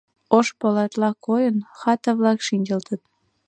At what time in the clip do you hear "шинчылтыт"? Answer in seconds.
2.47-3.01